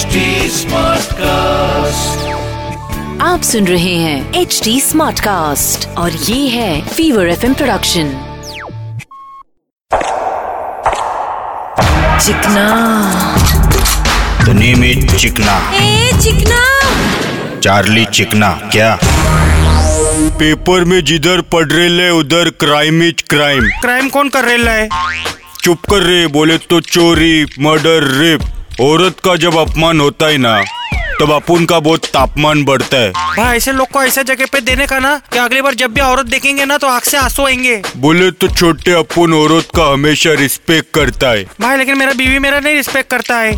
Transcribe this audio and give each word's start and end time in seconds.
HD 0.00 0.20
Smartcast. 0.56 2.20
आप 3.22 3.42
सुन 3.42 3.66
रहे 3.66 3.94
हैं 3.94 4.40
एच 4.40 4.60
डी 4.64 4.80
स्मार्ट 4.80 5.20
कास्ट 5.20 5.86
और 5.98 6.12
ये 6.12 6.48
है 6.48 6.88
फीवर 6.88 7.28
एफ़ 7.28 7.46
प्रोडक्शन 7.46 8.12
चिकना। 12.24 12.66
The 14.44 14.54
name 14.60 14.84
is 14.90 15.16
चिकना। 15.16 15.56
ए 15.74 16.10
चिकना। 16.22 16.60
चार्ली 17.60 18.04
चिकना 18.04 18.50
क्या? 18.72 18.98
पेपर 20.38 20.84
में 20.84 21.04
जिधर 21.04 21.40
पढ़ 21.40 21.66
रहे 21.72 22.10
उधर 22.10 22.50
क्राइम 22.60 23.02
इज़ 23.02 23.24
क्राइम 23.30 23.68
क्राइम 23.80 24.08
कौन 24.08 24.28
कर 24.28 24.44
रहा 24.44 24.74
है 24.74 24.88
चुप 25.62 25.78
कर 25.90 26.02
रहे 26.02 26.26
बोले 26.38 26.58
तो 26.70 26.80
चोरी 26.80 27.44
मर्डर 27.60 28.10
रेप 28.20 28.40
औरत 28.80 29.16
का 29.24 29.34
जब 29.36 29.56
अपमान 29.58 30.00
होता 30.00 30.26
है 30.26 30.36
ना 30.38 30.60
तब 31.20 31.30
अपुन 31.32 31.64
का 31.66 31.78
बहुत 31.80 32.04
तापमान 32.06 32.62
बढ़ता 32.64 32.96
है। 32.96 33.10
भाई 33.10 33.56
ऐसे 33.56 33.72
लोग 33.72 33.88
को 33.88 34.02
ऐसा 34.02 34.22
जगह 34.22 34.46
पे 34.52 34.60
देने 34.60 34.86
का 34.86 34.98
ना 34.98 35.16
कि 35.32 35.38
अगली 35.38 35.62
बार 35.62 35.74
जब 35.74 35.92
भी 35.94 36.00
औरत 36.00 36.26
देखेंगे 36.26 36.64
ना 36.64 36.78
तो 36.78 36.86
आग 36.86 37.02
से 37.02 37.16
आँसू 37.16 37.44
आएँगे। 37.46 37.76
बोले 37.96 38.30
तो 38.30 38.48
छोटे 38.48 38.92
अपुन 38.92 39.34
औरत 39.34 39.68
का 39.76 39.92
हमेशा 39.92 40.32
रिस्पेक्ट 40.32 40.94
करता 40.94 41.30
है। 41.30 41.44
भाई 41.60 41.76
लेकिन 41.76 41.98
मेरा 41.98 42.12
बीवी 42.12 42.38
मेरा 42.38 42.60
नहीं 42.60 42.74
रिस्पेक्ट 42.74 43.10
करता 43.10 43.38
है। 43.38 43.52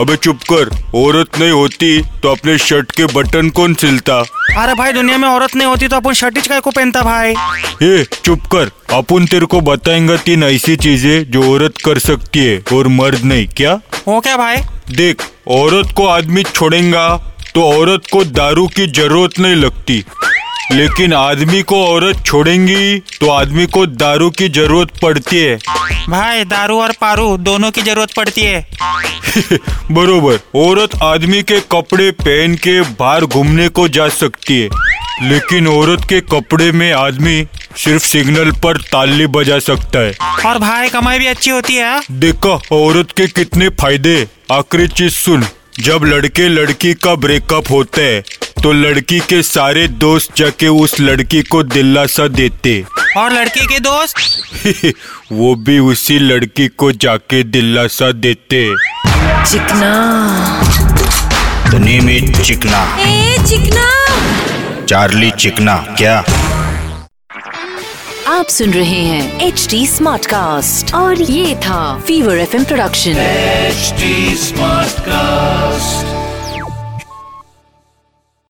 अबे 0.00 0.16
चुप 0.16 0.40
कर 0.52 0.76
औरत 0.98 1.38
नहीं 1.38 1.50
होती 1.50 2.00
तो 2.22 2.32
अपने 2.32 2.58
शर्ट 2.58 2.92
के 2.92 3.06
बटन 3.14 3.50
कौन 3.50 3.74
सिलता? 3.74 4.22
अरे 4.52 4.74
भाई 4.74 4.92
दुनिया 4.92 5.16
में 5.18 5.28
औरत 5.28 5.54
नहीं 5.56 5.66
होती 5.68 5.88
तो 5.88 5.96
अपन 5.96 6.12
शर्टिज 6.12 6.46
का 6.46 6.58
को 6.60 6.70
पहनता 6.70 7.02
भाई। 7.02 7.34
ए 7.82 8.04
चुप 8.24 8.40
कर। 8.52 8.70
अपन 8.94 9.26
तेरे 9.26 9.46
को 9.46 9.60
बताएँगे 9.60 10.16
तीन 10.18 10.42
ऐसी 10.42 10.76
चीज़ें 10.76 11.30
जो 11.30 11.52
औरत 11.54 11.74
कर 11.84 11.98
सकती 11.98 12.44
है 12.44 12.62
और 12.72 12.88
मर्द 12.88 13.24
नहीं 13.24 13.46
क्या? 13.56 13.72
हो 14.06 14.20
क्या 14.20 14.36
भाई? 14.36 14.56
देख 14.96 15.22
औरत 15.48 15.92
को 15.96 16.06
आदमी 16.06 16.42
छोड़ेगा 16.42 17.06
तो 17.54 17.62
औरत 17.72 18.06
को 18.12 18.24
दारू 18.24 18.66
की 18.66 18.86
ज़रूरत 18.86 19.38
नहीं 19.38 19.56
लगती। 19.56 20.04
लेकिन 20.72 21.12
आदमी 21.12 21.62
को 21.62 21.84
औरत 21.86 22.22
छोड़ेंगी 22.26 22.98
तो 23.20 23.28
आदमी 23.30 23.66
को 23.66 23.84
दारू 23.86 24.28
की 24.30 24.48
ज़रूरत 24.48 24.90
पड़ती 25.02 25.38
है। 25.38 25.56
भाई 26.08 26.44
दारू 26.44 26.80
और 26.80 26.92
पारू 27.00 27.36
दोनों 27.38 27.70
की 27.70 27.82
ज़रूरत 27.82 28.12
पड़ती 28.16 28.40
है। 28.40 28.66
बरोबर 29.90 30.38
औरत 30.58 30.94
आदमी 31.02 31.42
के 31.42 31.60
कपड़े 31.72 32.10
पहन 32.20 32.54
के 32.64 32.80
बाहर 33.00 33.24
घूमने 33.24 33.68
को 33.68 33.88
जा 33.88 34.08
सकती 34.08 34.60
है। 34.60 34.68
लेकिन 35.22 35.66
औरत 35.68 36.06
के 36.08 36.20
कपड़े 36.20 36.70
में 36.72 36.90
आदमी 36.92 37.46
सिर्फ़ 37.76 38.04
सिग्नल 38.04 38.50
पर 38.62 38.76
ताली 38.92 39.26
बजा 39.36 39.58
सकता 39.58 39.98
है। 39.98 40.14
और 40.46 40.58
भाई 40.58 40.88
कमाई 40.88 41.18
भी 41.18 41.26
अच्छी 41.26 41.50
होती 41.50 41.74
है 41.74 42.00
देखो 42.10 42.60
औरत 42.72 43.12
के 43.16 43.26
कितने 43.26 43.68
फ़ायदे 43.80 44.16
आखिरी 44.52 44.88
चीज़ 44.88 45.12
सुन 45.14 45.46
जब 45.80 46.04
लड़के 46.04 46.48
लड़की 46.48 46.92
का 46.94 47.14
ब्रेकअप 47.14 47.70
होता 47.70 48.00
है 48.00 48.22
तो 48.64 48.72
लड़की 48.72 49.20
के 49.20 49.42
सारे 49.42 49.88
दोस्त 49.88 50.36
जाके 50.36 50.68
उस 50.68 51.00
लड़की 51.00 51.42
को 51.42 51.62
दिलासा 51.62 52.28
देते। 52.28 52.84
और 53.16 53.32
लड़की 53.32 53.60
के 53.60 53.80
दोस्त? 53.80 54.14
वो 55.32 55.54
भी 55.54 55.78
उसी 55.78 56.18
लड़की 56.18 56.68
को 56.68 56.92
जाके 56.92 57.42
दिलासा 57.42 58.12
देते। 58.12 58.72
चिकना। 59.50 60.62
name 61.66 62.08
is 62.08 62.40
चिकना। 62.40 62.98
ए 63.00 63.36
चिकना। 63.48 63.90
चार्ली 64.86 65.30
चिकना 65.30 65.76
क्या? 65.76 66.24
आप 68.26 68.46
सुन 68.48 68.70
रहे 68.70 69.04
हैं 69.04 69.40
एच 69.40 69.68
डी 69.70 69.86
स्मार्ट 69.86 70.26
कास्ट 70.26 70.94
और 70.94 71.22
ये 71.22 71.56
था 71.56 72.00
fever 72.06 72.38
F 72.38 72.64
production 72.64 73.12
HD 73.84 74.34
Smartcast. 74.40 75.03